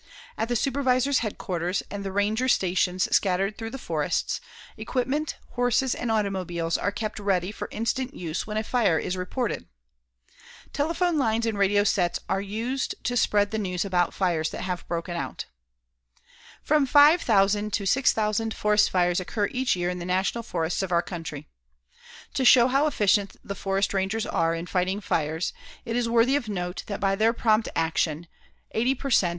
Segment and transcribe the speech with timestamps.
[0.35, 4.41] At the supervisor's headquarters and the ranger stations scattered through the forests,
[4.75, 9.67] equipment, horses and automobiles are kept ready for instant use when a fire is reported.
[10.73, 14.87] Telephone lines and radio sets are used to spread the news about fires that have
[14.87, 15.45] broken out.
[16.63, 20.81] From five thousand to six thousand forest fires occur each year in the National Forests
[20.81, 21.47] of our country.
[22.33, 25.53] To show how efficient the forest rangers are in fighting fires,
[25.85, 28.25] it is worthy of note that by their prompt actions,
[28.71, 29.29] 80 per cent.